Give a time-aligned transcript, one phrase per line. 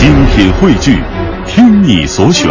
[0.00, 0.98] 精品汇聚，
[1.46, 2.48] 听你所选，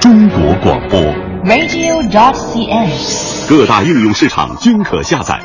[0.00, 1.00] 中国广播。
[1.44, 3.48] radio.dot.cn，。
[3.48, 5.40] 各大应用市场均可下载。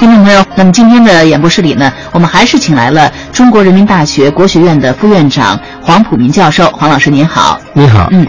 [0.00, 6.68] 听众朋友，那么今天的演播室里呢，我们还是请来了中国人民大学国学院的副院长黄普民教授。
[6.70, 7.60] 黄老师您好。
[7.72, 8.26] 你好，嗯，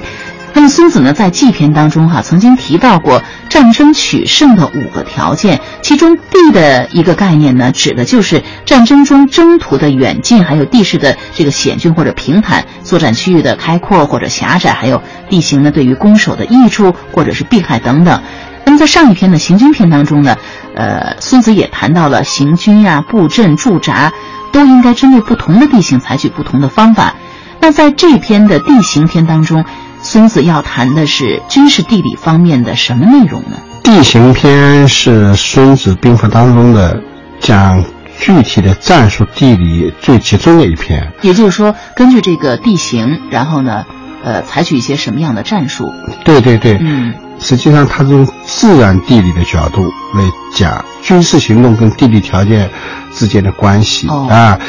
[0.54, 18.22] 那么孙子呢在祭篇当中哈、曾经提到过战争取胜的五个条件，其中地的一个概念呢，指的就是战争中征途的远近，还有地势的这个险峻或者平坦，作战区域的开阔或者狭窄，还有地形呢对于攻守的益处或者是避害等等。
[18.66, 20.36] 那么在上一篇的行军篇当中呢，
[20.76, 24.12] 呃，孙子也谈到了行军呀、布阵、驻扎
[24.52, 27.16] 都应该针对不同的地形采取不同的方法。
[27.62, 29.66] 那在这篇的地形篇当中，
[30.02, 33.58] 孙子要谈的是军事地理方面的什么内容呢？
[33.84, 37.02] 地形篇是《孙子兵法》当中的
[37.40, 37.84] 讲
[38.20, 41.12] 具体的战术地理最集中的一篇。
[41.22, 43.86] 也就是说，根据这个地形，然后呢，
[44.24, 45.86] 呃，采取一些什么样的战术？
[46.24, 52.70] 对对对，嗯实际上它是从自然地理的角度来讲军事行动跟地理条件
[53.14, 54.60] 之间的关系、哦啊。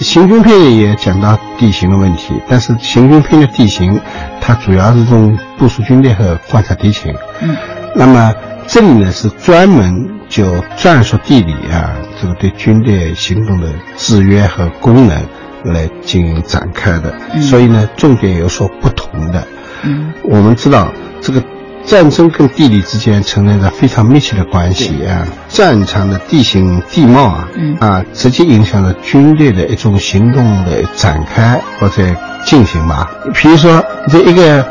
[0.00, 4.00] 行军篇也讲到地形的问题，但是行军篇的地形，
[4.40, 7.14] 它主要是从部署军队和观察敌情。
[7.42, 7.56] 嗯
[7.94, 8.32] 那么
[8.66, 10.44] 这里呢是专门就
[10.76, 15.20] 战术地理啊，这个对军队行动的制约和功能
[15.64, 17.12] 来进行展开的。
[17.34, 19.42] 嗯所以呢，重点有所不同的。
[19.84, 21.42] 嗯我们知道，这个
[21.88, 25.26] 战争跟地理之间存在着非常密切的关系啊。
[25.48, 32.04] 战场的地形地貌啊，嗯啊，直接影响了军队的一种行动的展开或者
[32.44, 33.10] 进行吧。
[33.32, 34.66] 比如说，在一个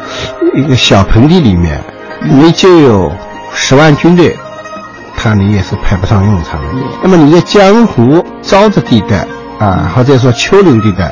[0.54, 1.82] 一个小盆地里面，
[2.24, 3.12] 你就有
[3.52, 4.38] 十万军队，
[5.16, 6.68] 它你也是派不上用场的。
[7.02, 9.26] 那么你在江湖沼泽地带
[9.58, 11.12] 啊，或者说丘陵地带，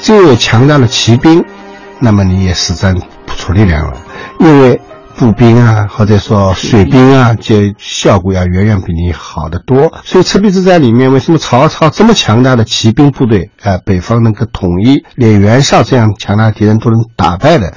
[0.00, 1.44] 只有强大的骑兵，
[2.00, 2.92] 那么你也施展
[3.24, 3.96] 不出力量了，
[4.40, 4.80] 因为
[5.18, 9.92] 步兵啊，或者说水兵啊，就效果要远远比你好得多。
[10.04, 17.74] 所以赤壁之战里面，为什么曹操这么强大的骑兵部队，啊，北方能够统一，连袁绍这样强大的敌人都能打败的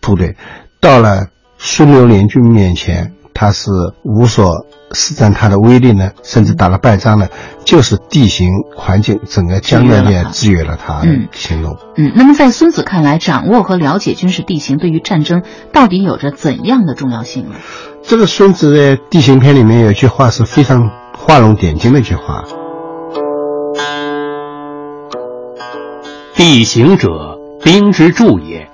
[0.00, 0.36] 部队，
[0.80, 3.12] 到了孙刘联军面前，
[3.42, 3.72] 他是
[4.04, 7.26] 无所施展他的威力呢，甚至打了败仗呢，
[7.64, 11.76] 就是地形环境整个江南面制约了他的嗯行动。
[11.96, 12.12] 嗯。
[12.14, 15.42] 那么在孙子看来，掌握和了解军事地形对于战争
[15.72, 17.56] 到底有着怎样的重要性呢？
[18.04, 20.88] 这个孙子的地形篇里面有一句话是非常
[21.18, 22.44] 画龙点睛的一句话，
[26.36, 27.08] 地形者，
[27.64, 28.68] 兵之助也。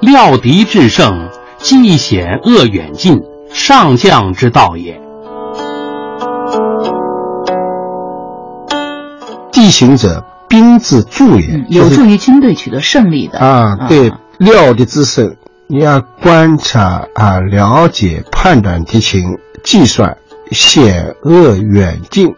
[0.00, 3.18] 料敌制胜，既险恶远近，
[3.52, 5.00] 上将之道也。
[9.52, 20.16] 地形者，兵之助也，嗯，有助于军队取得胜利的啊，对料敌之胜，你要观察啊，了解、判断敌情，计算
[20.52, 22.34] 险恶远近。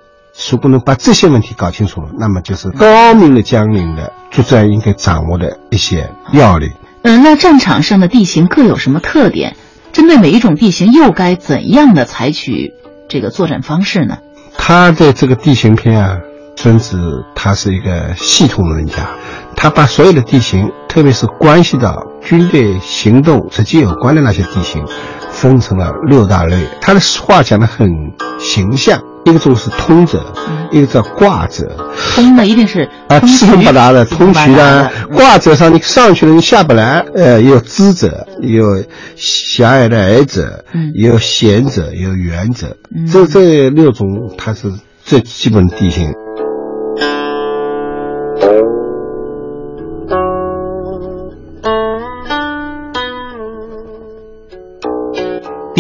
[0.51, 6.73] 如果能把这些问题搞清楚了，那么就是高明的将领的作战应该掌握的一些要领。
[7.03, 9.55] 嗯，那战场上的地形各有什么特点？
[9.93, 12.75] 针对每一种地形，又该怎样的采取
[13.09, 14.19] 这个作战方式呢？
[14.57, 16.19] 他的这个地形篇啊，
[16.57, 19.09] 孙子他是一个系统论家，
[19.57, 24.85] 他把所有的地形，特别是关系到军队行动直接有关的那些地形，
[25.31, 26.57] 分成了六大类。
[26.81, 27.89] 他的话讲的很
[28.39, 30.33] 形象，一个种是通者，
[30.71, 31.77] 一个叫挂者。
[32.15, 37.05] 通呢，一定是啊，通四通八达的，通衢八达的，挂者上你上去了，你下不来。
[37.15, 38.83] 呃，有知者，有
[39.17, 42.77] 狭隘的矮者，嗯有贤者，有远者。
[42.95, 44.07] 嗯这这六种，
[44.39, 44.73] 它是
[45.05, 46.13] 最基本的地形。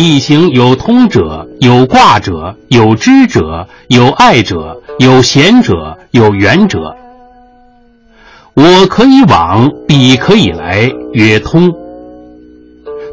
[0.00, 6.96] 地形有通者，有卦者，有知者，有爱者，有贤者，有远者。
[8.54, 11.74] 我可以往，彼可以来，曰通。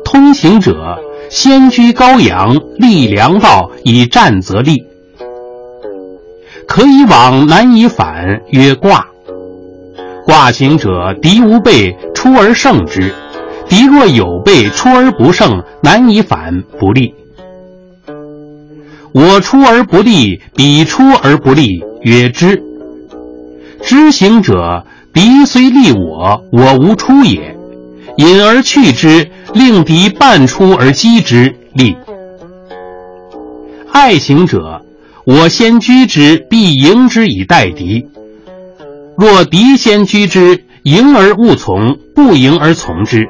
[0.06, 0.98] 通行者，
[1.30, 4.86] 先居高阳，立良道，以战则立。
[6.69, 9.07] 可以往，难以反，曰卦。
[10.25, 13.13] 卦行者，敌无备，出而胜之。
[13.69, 17.13] 敌若有备，出而不胜，难以反，不利。
[19.13, 22.63] 我出而不利，彼出而不利，曰知。
[23.81, 27.57] 知行者，敌虽利我，我无出也。
[28.17, 31.95] 引而去之，令敌半出而击之，利。
[33.91, 34.81] 爱行者，
[35.25, 38.07] 我先居之，必迎之以待敌。
[39.17, 43.27] 若敌先居之，迎而勿从，不迎而从之。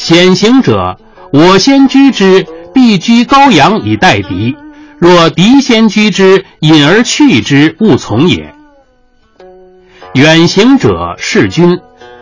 [0.00, 0.96] 险行者，
[1.30, 4.56] 我先居之，必居高阳以待敌。
[4.98, 8.54] 若敌先居之，引而去之，勿从也。
[10.14, 11.80] 远行者是君，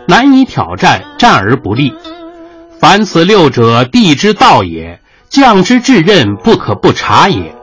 [0.09, 1.93] 难以挑战，战而不利。
[2.81, 4.99] 凡此六者，地之道也。
[5.29, 7.55] 将之至任，不可不察也。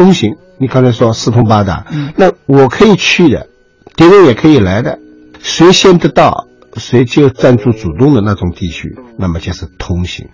[0.00, 1.84] 通行，你刚才说四通八达，
[2.16, 3.48] 那我可以去的，
[3.96, 4.98] 敌人也可以来的，
[5.42, 6.46] 谁先得到，
[6.78, 10.30] 谁就占住主动的那种地区，那么就是通行。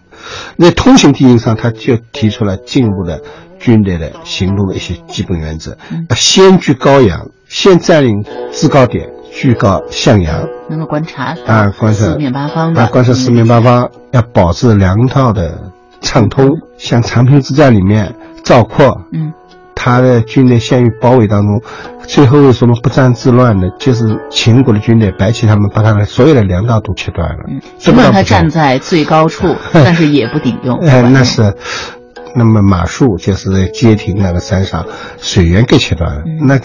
[0.54, 3.20] 那通行地形上，他就提出了进一步的
[3.58, 16.48] 军队的行动的一些基本原则：嗯先居高阳，先占领制高点，居高向阳，能够观察啊，观察四面八方的，啊，观察四面八方，要保持粮道的畅通。
[16.78, 18.14] 像长平之战里面，
[18.44, 19.32] 赵括，嗯。
[19.86, 21.62] 他的军队陷于包围当中，
[22.08, 23.68] 最后为什么不战自乱呢？
[23.78, 27.44] 就是秦国的军队白起他们把他的所有的粮道都切断了。
[27.78, 30.76] 尽管他站在最高处， 但是也不顶用。
[30.80, 31.54] 哎，那是。
[32.34, 34.84] 那么马术就是在街亭那个山上，
[35.18, 36.22] 水源给切断了。
[36.46, 36.58] 那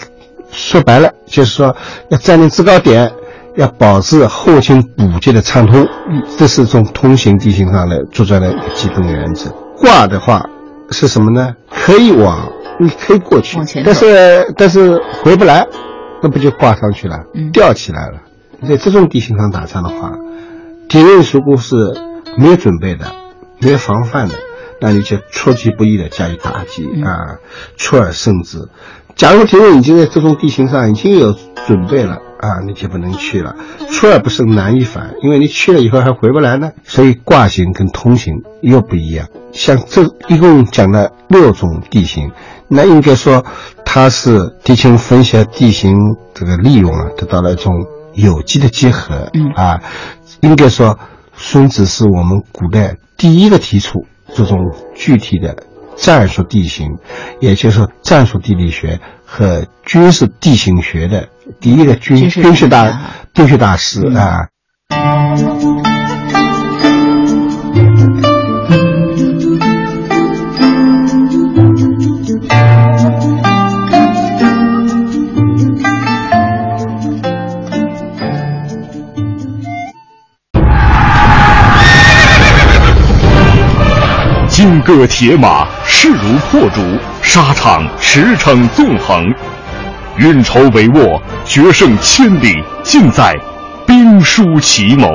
[0.51, 1.75] 说白了就是说，
[2.09, 3.09] 要占领制高点，
[3.55, 5.87] 要保持后勤补给的畅通。
[6.09, 9.49] 嗯，这是从通行地形上的作战的基本原则。
[9.77, 10.43] 挂的话
[10.89, 11.53] 是什么呢？
[11.69, 12.51] 可以往。
[12.81, 15.67] 你可以过去，但是但是回不来，
[16.21, 17.23] 那不就挂上去了，
[17.53, 18.21] 吊起来了。
[18.67, 20.11] 在这种地形上打仗的话，
[20.89, 21.75] 敌人如果是
[22.37, 23.05] 没有准备的、
[23.59, 24.35] 没有防范的，
[24.81, 27.37] 那你就出其不意的加以打击啊，
[27.77, 28.67] 出尔胜之。
[29.15, 31.33] 假如敌人已经在这种地形上已经有
[31.67, 33.55] 准备了啊，你就不能去了。
[33.91, 36.71] 出尔不胜，难以反，因为你去了以后还回不来呢。
[36.83, 39.27] 所以挂形跟通行又不一样。
[39.51, 42.31] 像这一共讲了六种地形。
[42.73, 43.45] 那应该说，
[43.83, 45.93] 它是地形分析、地形
[46.33, 47.73] 这个利用啊，得到了一种
[48.13, 49.29] 有机的结合。
[49.33, 49.81] 嗯啊，
[50.39, 50.97] 应该说，
[51.35, 54.05] 孙子是我们古代第一个提出
[54.35, 54.57] 这种
[54.95, 55.63] 具体的
[55.95, 56.97] 战术地形，
[57.39, 61.29] 也就是说战术地理学和军事地形学的
[61.59, 63.01] 第一个军军事大
[63.33, 64.47] 军事大师啊。
[84.81, 86.81] 金戈铁马，势如破竹；
[87.21, 89.23] 沙场驰骋纵横，
[90.17, 93.35] 运筹帷幄，决胜千里，尽在
[93.85, 95.07] 兵书奇谋。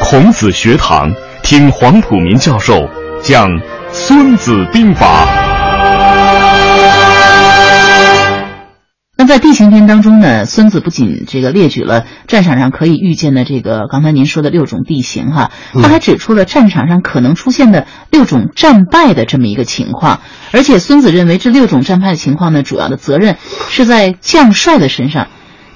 [0.00, 1.10] 孔子学堂，
[1.42, 2.86] 听黄浦民教授
[3.22, 3.48] 讲
[3.90, 5.26] 《孙子兵法》。
[9.24, 20.20] 那在地形篇当中呢，孙子不仅这个列举了战场上可以预见的这个刚才您说的六种地形哈，他还指出了战场上可能出现的六种战败的这么一个情况，
[20.52, 23.38] 而且孙子认为这六种战败的情况呢，主要的责任
[23.70, 25.28] 是在将帅的身上。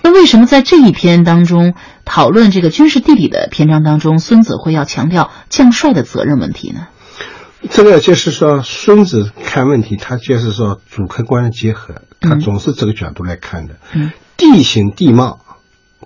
[0.03, 1.73] 那为什么在这一篇当中
[2.05, 6.89] 讨论这个军事地理的篇章当中，孙子会要强调将帅的责任问题呢？
[7.71, 13.75] 这个就是说，孙子看问题，他就是说主客观的结合，他总是这个角度来看的。
[13.93, 15.41] 嗯，地形地貌，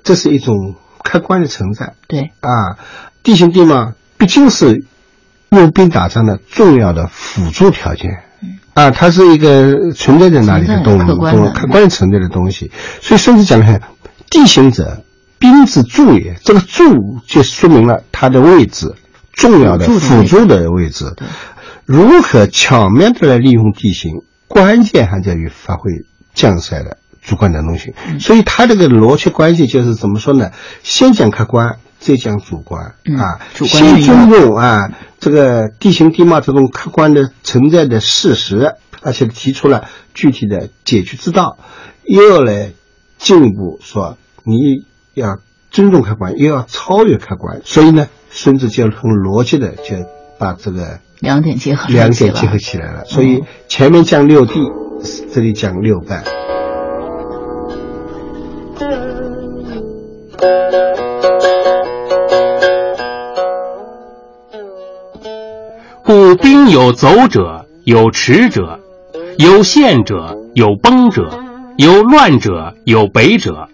[0.02, 1.94] 这是一种客观的存在。
[2.09, 2.78] 对啊，
[3.23, 4.85] 地形地貌毕竟是
[5.50, 8.11] 用兵打仗的重要的辅助条件。
[8.42, 12.71] 嗯啊，它是一个存在在那里的东客观的客观存在的东西。
[13.02, 13.78] 所以孙子讲的很，
[14.30, 15.04] 地形者，
[15.38, 16.35] 兵之助也。
[16.42, 18.94] 这个助就说明了它的位置。
[19.33, 21.15] 重要的辅助的位置，
[21.87, 25.91] 如何巧妙的来利用地形，关键还在于发挥
[26.35, 27.95] 将帅的主观能动性。
[28.21, 30.51] 所以他这个逻辑关系就是怎么说呢？
[30.83, 33.41] 先讲客观，再讲主观啊。
[33.55, 41.57] 先尊重啊这个地形地貌这种客观的存在的事实，而且提出了具体的解决之道，
[42.05, 42.73] 又要来
[43.19, 44.85] 进一步说你
[45.15, 45.39] 要
[45.71, 47.62] 尊重客观，又要超越客观。
[47.65, 48.09] 所以呢？
[48.35, 49.95] 孙子就很逻辑的就
[50.39, 54.55] 把这个两点结合两点结合起来了，所以前面讲六地，
[55.33, 56.25] 这里讲六败。
[66.05, 68.81] 故兵有走者，有驰者，
[69.39, 71.39] 有陷者，有崩者，
[71.77, 73.69] 有乱者，有北者。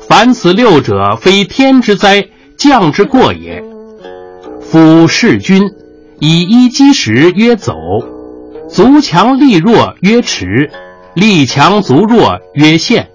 [0.00, 3.62] 凡此六者，非天之灾，将之过也。
[4.72, 5.70] 夫弑君，
[6.18, 7.74] 以一击十曰走；
[8.70, 10.46] 足强力弱曰驰；
[11.12, 13.10] 力强足弱曰陷。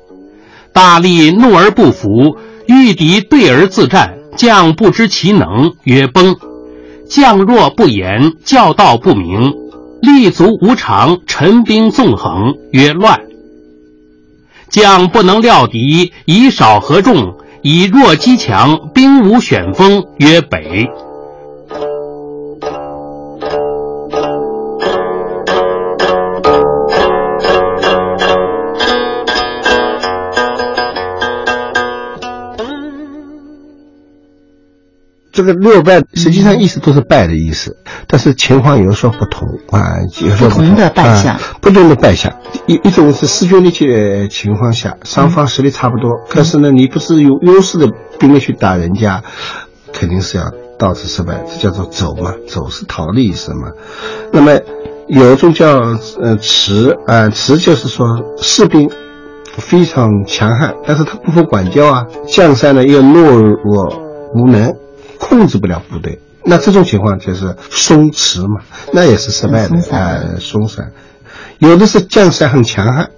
[0.71, 2.37] 大力怒而不服，
[2.67, 6.35] 遇敌对而自战，将不知其能曰崩；
[7.09, 9.51] 将弱不言，教道不明，
[9.99, 13.21] 力足无常，陈兵纵横曰乱。
[14.69, 17.33] 将不能料敌，以少合众，
[17.63, 20.87] 以弱击强，兵无选锋，曰北。
[35.37, 37.77] 这个六败实际上意思都是败的意思，
[38.07, 42.33] 但是情况有所不同啊，有所不同的败相，啊、不同的败相。
[42.65, 49.21] 一一种是势均力敌的情况下，双方实力差不多，嗯、可是呢，你不是有优势的兵力去打人家，
[49.93, 50.45] 肯定是要
[50.79, 53.69] 导致失败，这叫做走嘛，走是逃的意思嘛。
[54.31, 54.59] 那么
[55.07, 55.81] 有一种叫
[56.19, 58.07] 呃持啊，持就是说
[58.41, 58.89] 士兵
[59.55, 63.21] 非常强悍，但是他不服管教啊，将帅呢又懦
[63.63, 63.93] 弱
[64.33, 64.73] 无能。
[65.19, 68.61] 控制不了部队，那这种情况就是松弛嘛，
[68.93, 70.91] 那也是失败的啊，松散。
[71.59, 73.09] 有的是将帅很强悍，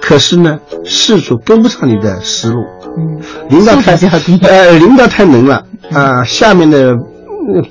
[0.00, 2.60] 可是呢，士卒跟不上你的思路，
[2.96, 3.20] 嗯，
[3.50, 3.94] 领导太
[4.42, 6.94] 呃， 领导太能了啊，下面的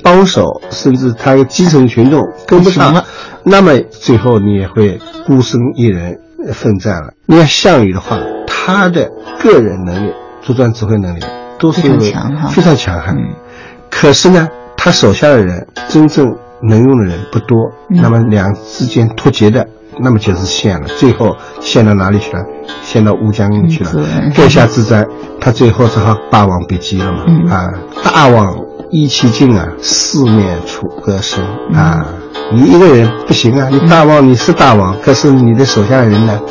[0.04, 3.06] 帮手甚至他的基层群众跟不上了，
[3.44, 6.20] 那么最后你也会孤身一人
[6.54, 7.14] 奋战了。
[7.26, 10.12] 你看项羽的话，他的个人能力、
[10.44, 11.22] 作战指挥能力
[11.58, 13.16] 都是非常强哈，非常强悍。
[14.04, 16.28] 嗯可是呢，他手下的人真正
[16.62, 19.66] 能用的人不多，嗯、那么两之间脱节的，
[19.98, 20.88] 那么就是陷了。
[21.00, 22.44] 最后陷到哪里去了？
[22.84, 23.92] 陷到乌江去了。
[24.36, 25.08] 垓下之灾，
[25.40, 27.24] 他最后只好霸王别姬了嘛。
[27.28, 27.72] 嗯、啊，
[28.04, 28.54] 大王
[28.92, 31.42] 意气尽啊，四面楚歌声
[31.72, 32.06] 嗯啊。
[32.52, 36.42] 你一个人不行啊，你大王你是大王，可是你的手下的人呢，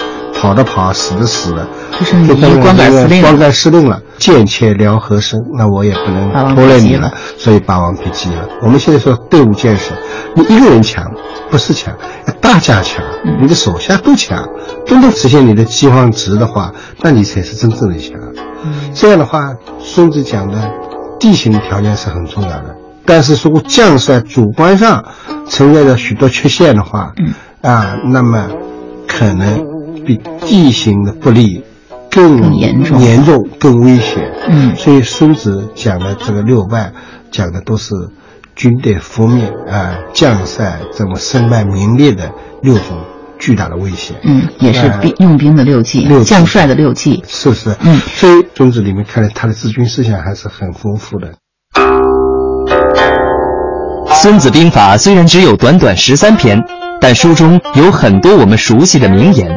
[0.42, 1.64] 跑的跑，死的死了，
[1.96, 2.26] 就是你
[2.60, 4.02] 光杆司令，光杆司令了。
[4.18, 8.48] 剑切聊和声，那我也不能拖累你了，所以霸王别姬了。
[8.60, 9.94] 我们现在说队伍建设，
[10.34, 11.12] 你一个人强
[11.48, 11.94] 不是强，
[12.40, 13.04] 大家强，
[13.40, 14.44] 你的手下都强，
[14.84, 16.72] 都能实现你的饥荒值的话，
[17.02, 18.18] 那你才是真正的强。
[18.92, 20.70] 这样的话，孙子讲的
[21.20, 22.74] 地形条件是很重要的，
[23.06, 25.04] 但是如果将帅主观上
[25.48, 27.12] 存在着许多缺陷的话，
[27.62, 28.48] 啊，那么
[29.06, 29.64] 可能
[30.04, 31.64] 比地形的不利。
[32.14, 34.30] 更严重，严重更危险。
[34.46, 36.92] 嗯，所以孙子讲的这个六败，
[37.30, 37.94] 讲的都是
[38.54, 42.30] 军队覆灭啊，将帅这么身败名裂的
[42.60, 42.98] 六种
[43.38, 44.14] 巨大的危险。
[44.24, 47.24] 嗯，也是兵、呃、用兵的六计，六将帅的六计。
[47.26, 47.74] 是不是？
[47.80, 51.32] 嗯，所以孙子里面看来，他的治军思想还是很丰富的。
[54.14, 56.62] 《孙子兵法》虽然只有短短十三篇，
[57.00, 59.56] 但书中有很多我们熟悉的名言。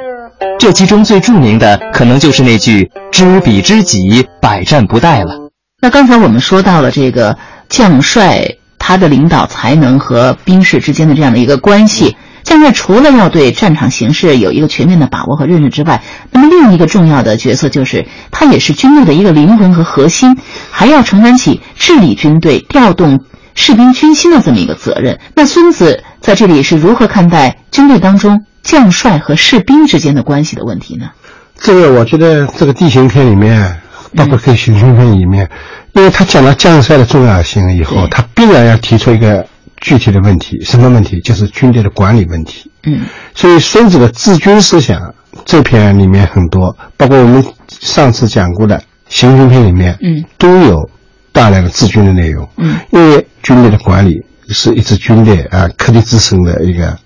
[0.60, 5.50] 这其中最著名的，可能就是那句“知彼知己，百战不殆”了。
[5.82, 7.38] 那刚才我们说到了这个
[7.70, 12.16] 将帅他的领导才能和兵士之间的这样的一个关系。
[12.44, 20.38] 将帅除了要对战场形势有一个全面的把握和认识之外，那么另一个重要的角色就是他也是军队的一个灵魂和核心，
[20.70, 23.22] 还要承担起治理军队、调动
[23.56, 25.20] 士兵军心的这么一个责任。
[25.36, 28.46] 那孙子在这里是如何看待军队当中？
[28.66, 31.12] 将帅和士兵之间的关系的问题呢？
[31.56, 33.80] 这个我觉得，这个地形片里面，
[34.16, 35.48] 包括跟行军片里面，
[35.94, 39.46] 因为他讲了将帅的重要性了以后，他必然要提出一个
[39.78, 41.22] 具体的问题，什么问题？
[41.22, 42.70] 就是军队的管理问题。
[42.84, 43.06] 嗯，
[43.36, 45.14] 所以孙子的治军思想
[45.46, 50.90] 这篇里面很多，包括我们上次讲过的行军片里面，嗯，都有
[51.32, 52.50] 大量的治军的内容。
[52.58, 56.98] 嗯，因为军队的管理是一支军队啊克敌制胜的一个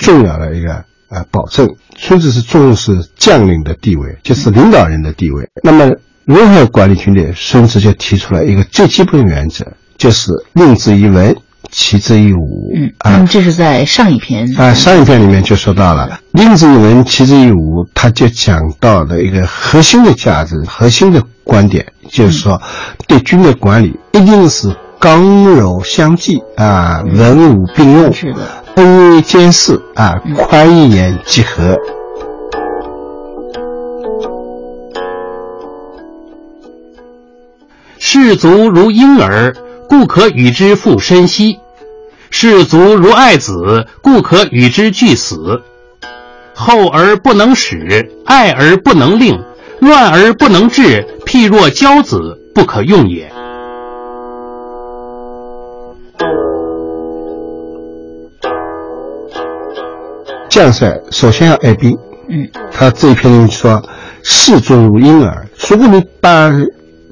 [0.00, 0.84] 重要的一个。
[1.12, 5.46] 啊，保证孙子是重视将领的地位，就是领导人的地位。
[5.62, 5.90] 那么，
[6.24, 7.32] 如何管理军队？
[7.36, 9.66] 孙子就提出了一个最基本的原则，
[9.98, 11.36] 就是令之以文，
[11.70, 12.70] 齐之以武。
[12.74, 22.60] 嗯，啊，这是在上一篇啊，上一篇里面就说到了，令之以文，齐之以武，他就讲到了一个核心的价值、核心的观点，就是说，
[23.06, 28.10] 对军队管理一定是刚柔相济啊，文武并用。
[28.12, 28.61] 是的。
[28.76, 31.78] 恩威兼施啊，宽一言即和。
[37.98, 39.54] 士卒如婴儿，
[39.88, 41.58] 故可与之复身兮；
[42.30, 45.62] 士卒如爱子，故可与之俱死。
[46.54, 49.42] 厚而不能使，爱而不能令，
[49.80, 53.31] 乱而不能治，譬若骄子，不可用也。
[60.52, 61.90] 将帅首先要爱兵，
[62.28, 63.82] 嗯，他这一篇说
[64.22, 65.48] 士尊如婴儿。
[65.70, 66.52] 如果你把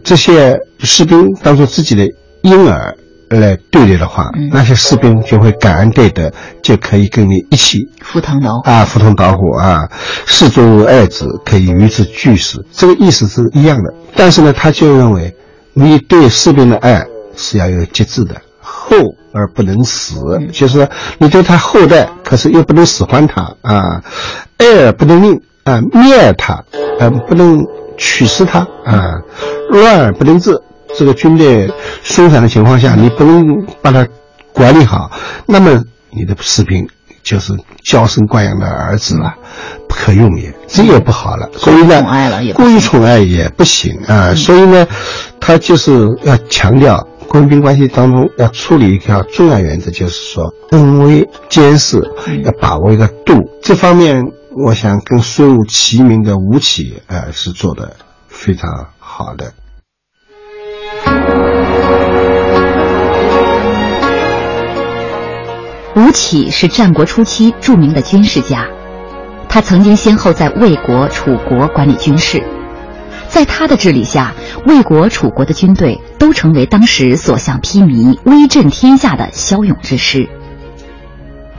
[0.04, 2.06] 这些士兵当做自己的
[2.42, 2.94] 婴儿
[3.30, 6.30] 来对待的话，嗯那些士兵就会感恩戴德，
[6.62, 8.70] 就可以跟你一起赴汤蹈火。
[8.70, 9.88] 啊赴汤蹈火啊。
[10.26, 13.94] 士尊如爱子，可以与之俱死，这个意思是一样的。
[14.14, 15.34] 但是呢，他就认为
[15.72, 17.02] 你对士兵的爱
[17.34, 18.38] 是要有节制的。
[19.32, 20.20] 厚而不能死，
[20.52, 24.02] 就是说你对他厚待，可是又不能使唤他啊，
[24.58, 26.54] 爱而不能令啊，灭他，
[26.98, 27.64] 啊，不能
[27.96, 29.20] 取食他啊，
[29.70, 30.60] 乱而不能治。
[30.98, 31.72] 这个军队
[32.02, 34.04] 松散的情况下，你不能把它
[34.52, 35.10] 管理好，
[35.46, 36.88] 那么你的士兵
[37.22, 39.32] 就是娇生惯养的儿子了，
[39.88, 41.48] 不可用也，这也不好了。
[41.56, 42.04] 所以呢，
[42.54, 44.34] 过于宠爱也不行啊。
[44.34, 44.84] 所以呢，
[45.38, 52.02] 他就是要强调官兵关系当中要处理一条重要原则，就是说恩威兼施，
[52.42, 53.48] 要把握一个度。
[53.62, 54.20] 这方面，
[54.66, 57.94] 我想跟孙武齐名的吴起，呃，是做的
[58.26, 59.52] 非常好的。
[65.94, 68.66] 吴起是战国初期著名的军事家，
[69.48, 72.42] 他曾经先后在魏国、楚国管理军事，
[73.30, 74.34] 在他的治理下，
[74.66, 80.28] 魏国、楚国的军队都成为当时所向披靡、威震天下的骁勇之师。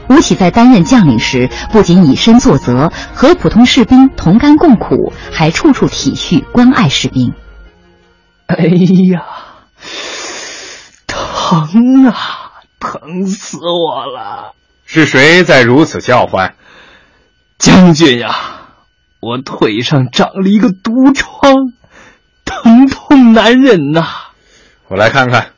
[0.08, 7.32] 吴起在担任将领时，不仅以身作则，和普通士兵同甘共苦，还处处体恤关爱士兵。
[8.46, 8.56] 哎
[9.10, 9.24] 呀，
[11.06, 12.14] 疼啊，
[12.78, 14.52] 疼死我了！
[14.84, 16.54] 是谁在如此叫唤？
[17.58, 18.61] 将军呀，
[19.22, 21.54] 我腿上长了一个毒疮，
[22.44, 24.04] 疼痛难忍呐、
[24.88, 25.52] 我来看看。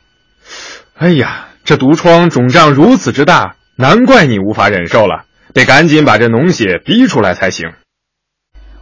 [0.95, 5.25] 哎呀，这毒疮肿胀如此之大，难怪你无法忍受了，
[5.55, 7.71] 得赶紧把这脓血逼出来才行。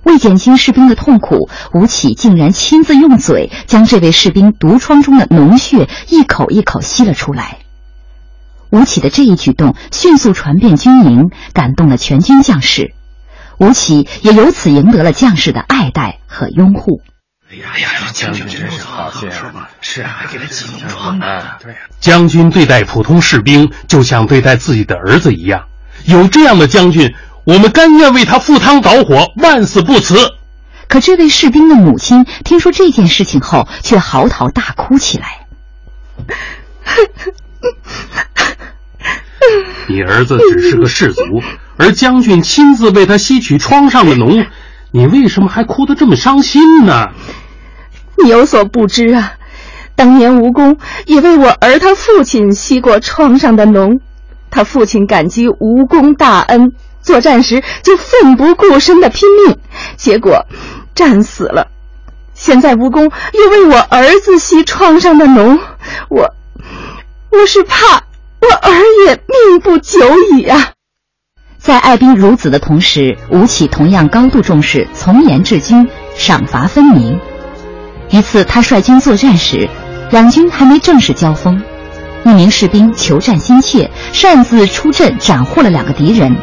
[0.02, 7.58] 为减轻士兵的痛苦，吴起竟然亲自用嘴将这位士兵毒疮中的脓血一口一口吸了出来。
[8.70, 12.94] 吴起的这一举动迅速传遍军营，感动了全军将士。
[13.62, 17.00] 吴起也由此赢得了将士的爱戴和拥护。
[17.48, 19.70] 哎呀呀，将军真是好心啊！
[19.80, 21.26] 是啊，还给他挤脓疮呢。
[21.62, 25.66] 对呀、将军对待普通士兵就像对待自己的儿子一样，
[26.06, 30.16] 有这样的将军，我们甘愿为他赴汤蹈火，万死不辞。
[30.88, 35.46] 可这位士兵的母亲听说这件事情后，却嚎啕大哭起来。
[39.86, 41.22] 你儿子只是个士卒，
[41.76, 44.46] 而将军亲自为他吸取疮上的脓，
[44.90, 47.08] 你为什么还哭得这么伤心呢？
[48.22, 49.32] 你有所不知啊，
[49.96, 54.00] 当年吴公也为我儿他父亲吸过疮上的脓，
[54.50, 59.58] 他父亲感激吴公大恩，作战时就奋不顾身的拼命，
[59.96, 60.46] 结果
[60.94, 61.68] 战死了。
[62.34, 65.58] 现在吴公又为我儿子吸疮上的脓，
[66.08, 66.34] 我
[67.30, 68.04] 我是怕
[68.40, 68.72] 我儿
[69.06, 69.98] 也命不久
[70.36, 70.72] 矣啊！
[71.62, 77.16] 在爱兵如子的同时，吴起同样高度重视从严治军，赏罚分明。
[78.10, 79.68] 一次，他率军作战时，
[80.10, 81.62] 两军还没正式交锋，
[82.24, 86.36] 一名士兵求战心切，擅自出阵斩获了两个敌人，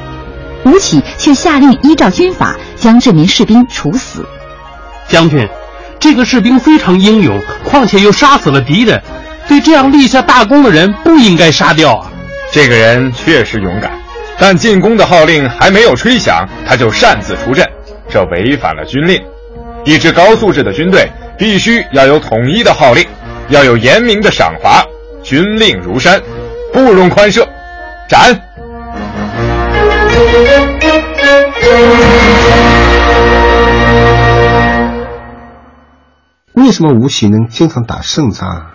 [0.63, 4.25] 吴起却下令依照军法将这名士兵处死。
[5.10, 5.45] 将军，
[5.99, 9.03] 这个士兵非常英勇，况且又杀死了敌人，
[9.49, 12.10] 对这样立下大功的人不应该杀掉啊！
[12.53, 13.98] 这个人确实勇敢，
[14.39, 17.67] 但进攻的号令还没有吹响，他就擅自出阵，
[18.08, 19.21] 这违反了军令。
[19.84, 23.06] 一支高素质的军队必须要有统一的号令，
[23.49, 24.86] 要有严明的赏罚，
[25.21, 26.21] 军令如山，
[26.71, 27.45] 不容宽赦。
[28.08, 28.41] 斩！
[36.54, 38.67] 为什么吴起能经常打胜仗？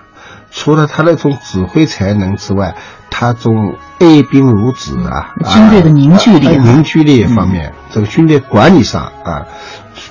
[0.50, 2.74] 除了他那种指挥才能之外，
[3.10, 9.42] 他这种爱兵如子啊，军队的凝聚力啊啊凝聚力方面，这个军队管理上啊，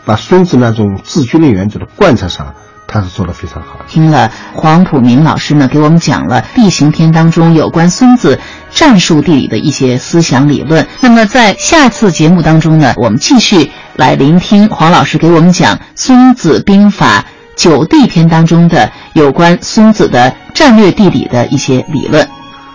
[0.06, 2.54] 把孙子那种治军的原则的贯彻上，
[2.88, 3.80] 他是做得非常好。
[3.88, 8.39] 听了黄浦明老师呢给我们讲了地形篇当中有关孙子
[8.72, 10.88] 战术地理的一些思想理论。
[11.02, 17.19] 那么在下次节目当中呢，我们继续来聆听黄老师给我们讲《孙子兵法》
[17.56, 22.28] 九地篇当中的有关孙子的战略地理的一些理论。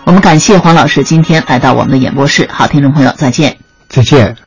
[0.09, 2.49] 我们感谢黄老师今天来到我们的演播室。
[2.51, 3.59] 好，听众朋友，再见。
[3.90, 4.38] 再见。